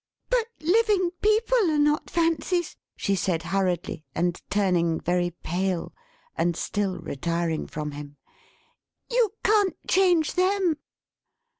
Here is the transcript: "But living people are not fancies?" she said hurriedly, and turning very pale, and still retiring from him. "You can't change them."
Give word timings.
"But 0.31 0.47
living 0.61 1.11
people 1.21 1.69
are 1.69 1.77
not 1.77 2.09
fancies?" 2.09 2.75
she 2.95 3.13
said 3.13 3.43
hurriedly, 3.43 4.03
and 4.15 4.41
turning 4.49 4.99
very 4.99 5.29
pale, 5.29 5.93
and 6.35 6.57
still 6.57 6.97
retiring 6.97 7.67
from 7.67 7.91
him. 7.91 8.17
"You 9.11 9.29
can't 9.43 9.75
change 9.87 10.33
them." 10.33 10.77